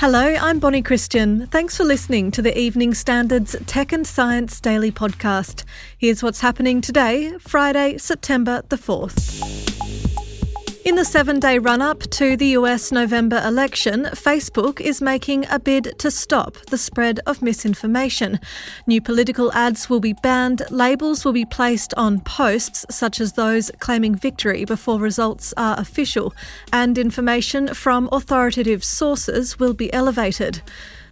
[0.00, 1.46] Hello, I'm Bonnie Christian.
[1.48, 5.62] Thanks for listening to the Evening Standards Tech and Science Daily podcast.
[5.98, 9.69] Here's what's happening today, Friday, September the 4th.
[10.82, 15.58] In the seven day run up to the US November election, Facebook is making a
[15.58, 18.40] bid to stop the spread of misinformation.
[18.86, 23.70] New political ads will be banned, labels will be placed on posts, such as those
[23.80, 26.32] claiming victory before results are official,
[26.72, 30.62] and information from authoritative sources will be elevated.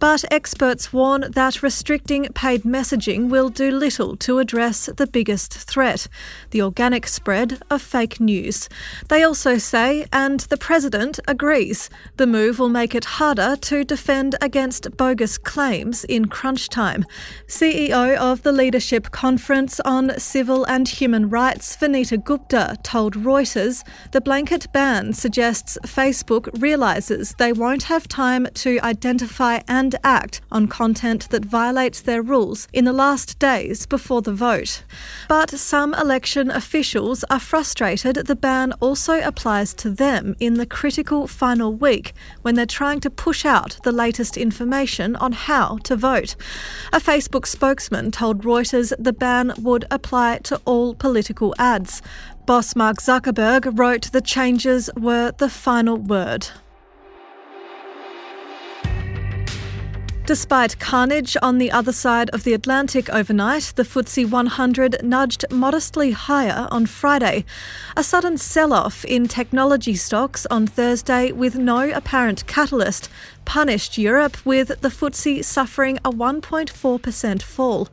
[0.00, 6.06] But experts warn that restricting paid messaging will do little to address the biggest threat
[6.50, 8.68] the organic spread of fake news.
[9.08, 14.36] They also say, and the President agrees, the move will make it harder to defend
[14.40, 17.04] against bogus claims in crunch time.
[17.46, 24.20] CEO of the Leadership Conference on Civil and Human Rights, Vanita Gupta, told Reuters the
[24.20, 30.68] blanket ban suggests Facebook realises they won't have time to identify and and act on
[30.68, 34.82] content that violates their rules in the last days before the vote.
[35.30, 41.26] But some election officials are frustrated the ban also applies to them in the critical
[41.26, 46.36] final week when they're trying to push out the latest information on how to vote.
[46.92, 52.02] A Facebook spokesman told Reuters the ban would apply to all political ads.
[52.44, 56.48] Boss Mark Zuckerberg wrote the changes were the final word.
[60.28, 66.10] Despite carnage on the other side of the Atlantic overnight, the FTSE 100 nudged modestly
[66.10, 67.46] higher on Friday.
[67.96, 73.08] A sudden sell off in technology stocks on Thursday with no apparent catalyst
[73.48, 77.88] punished Europe, with the FTSE suffering a 1.4% fall.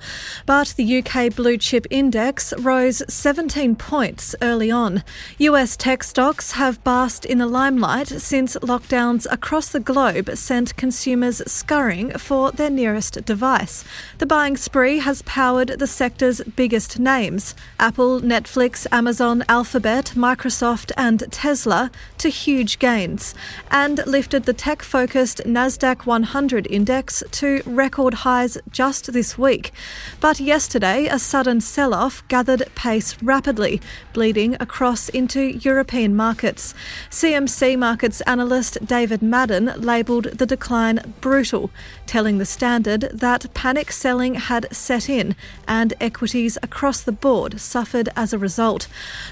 [0.45, 5.01] But the UK blue chip index rose 17 points early on.
[5.37, 11.41] US tech stocks have basked in the limelight since lockdowns across the globe sent consumers
[11.49, 13.85] scurrying for their nearest device.
[14.17, 21.23] The buying spree has powered the sector's biggest names Apple, Netflix, Amazon, Alphabet, Microsoft, and
[21.31, 23.33] Tesla to huge gains,
[23.71, 29.71] and lifted the tech focused Nasdaq 100 index to record highs just this week.
[30.19, 33.81] But yesterday, a sudden sell off gathered pace rapidly,
[34.13, 36.73] bleeding across into European markets.
[37.09, 41.71] CMC markets analyst David Madden labelled the decline brutal,
[42.05, 45.35] telling the Standard that panic selling had set in
[45.67, 48.87] and equities across the board suffered as a result.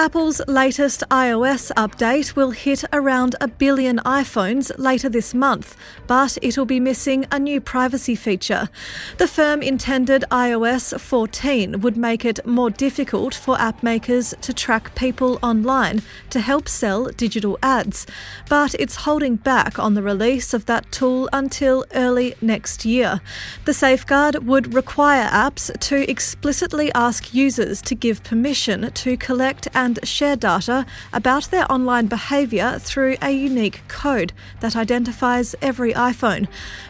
[0.00, 5.76] Apple's latest iOS update will hit around a billion iPhones later this month,
[6.06, 8.68] but it'll be missing a new privacy feature.
[9.16, 14.94] The firm intended iOS 14 would make it more difficult for app makers to track
[14.94, 18.06] people online to help sell digital ads,
[18.48, 23.20] but it's holding back on the release of that tool until early next year.
[23.64, 29.87] The safeguard would require apps to explicitly ask users to give permission to collect and
[29.88, 36.46] and share data about their online behaviour through a unique code that identifies every iPhone.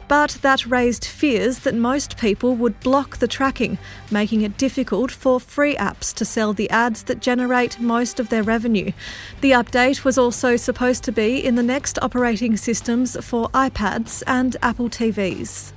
[0.09, 3.79] But that raised fears that most people would block the tracking,
[4.11, 8.43] making it difficult for free apps to sell the ads that generate most of their
[8.43, 8.91] revenue.
[9.43, 14.57] The update was also supposed to be in the next operating systems for iPads and
[14.61, 15.73] Apple TVs.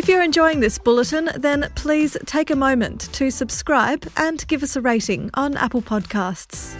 [0.00, 4.74] If you're enjoying this bulletin, then please take a moment to subscribe and give us
[4.74, 6.74] a rating on Apple Podcasts.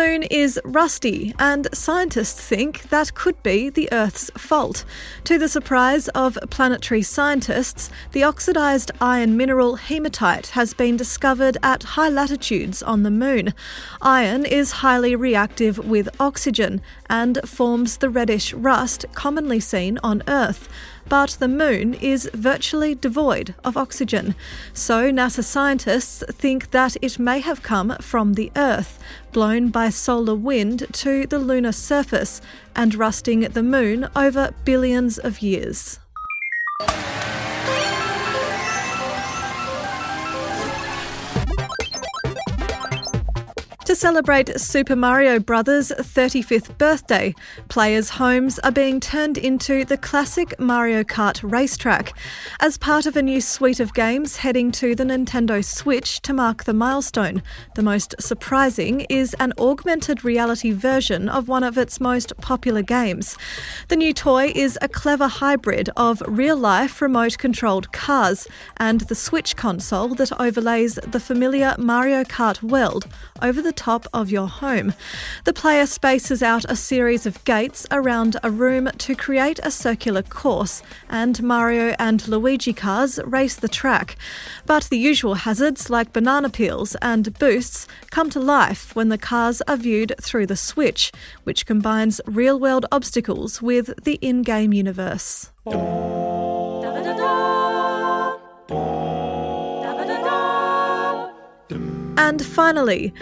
[0.00, 4.82] Moon is rusty, and scientists think that could be the Earth's fault.
[5.24, 11.82] To the surprise of planetary scientists, the oxidized iron mineral hematite has been discovered at
[11.82, 13.52] high latitudes on the moon.
[14.00, 16.80] Iron is highly reactive with oxygen
[17.10, 20.66] and forms the reddish rust commonly seen on Earth
[21.08, 24.34] but the moon is virtually devoid of oxygen.
[24.72, 28.98] So NASA scientists think that it may have come from the Earth,
[29.32, 32.40] blown by solar wind to the lunar surface
[32.76, 35.98] and rusting the moon over billions of years.
[44.00, 47.34] Celebrate Super Mario Bros.' 35th birthday,
[47.68, 52.16] players' homes are being turned into the classic Mario Kart racetrack
[52.60, 56.64] as part of a new suite of games heading to the Nintendo Switch to mark
[56.64, 57.42] the milestone.
[57.74, 63.36] The most surprising is an augmented reality version of one of its most popular games.
[63.88, 68.48] The new toy is a clever hybrid of real life remote controlled cars
[68.78, 73.06] and the Switch console that overlays the familiar Mario Kart world
[73.42, 74.94] over the top of your home.
[75.44, 80.22] The player spaces out a series of gates around a room to create a circular
[80.22, 84.16] course, and Mario and Luigi cars race the track.
[84.66, 89.60] But the usual hazards like banana peels and boosts come to life when the cars
[89.62, 91.10] are viewed through the Switch,
[91.42, 95.50] which combines real world obstacles with the in game universe.
[102.30, 103.12] And finally,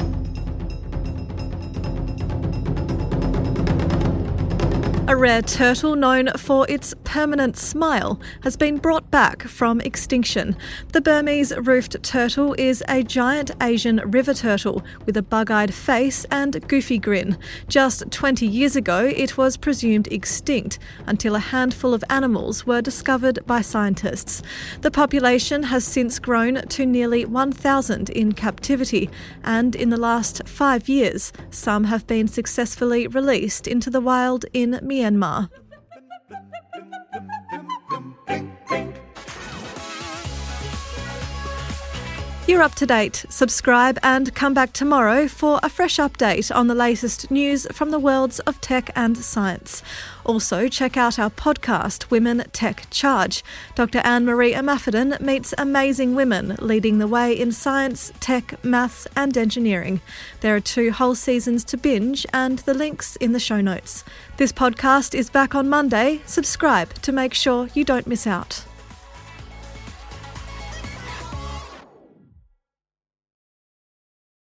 [5.08, 10.54] A rare turtle known for its permanent smile has been brought back from extinction.
[10.92, 16.26] The Burmese roofed turtle is a giant Asian river turtle with a bug eyed face
[16.30, 17.38] and goofy grin.
[17.68, 23.38] Just 20 years ago, it was presumed extinct until a handful of animals were discovered
[23.46, 24.42] by scientists.
[24.82, 29.08] The population has since grown to nearly 1,000 in captivity,
[29.42, 34.72] and in the last five years, some have been successfully released into the wild in
[34.82, 34.97] Myanmar.
[34.98, 35.48] Myanmar.
[42.48, 43.26] You're up to date.
[43.28, 47.98] Subscribe and come back tomorrow for a fresh update on the latest news from the
[47.98, 49.82] worlds of tech and science.
[50.24, 53.44] Also, check out our podcast, Women Tech Charge.
[53.74, 53.98] Dr.
[53.98, 60.00] Anne Marie Imafidon meets amazing women leading the way in science, tech, maths, and engineering.
[60.40, 64.04] There are two whole seasons to binge, and the links in the show notes.
[64.38, 66.22] This podcast is back on Monday.
[66.24, 68.64] Subscribe to make sure you don't miss out.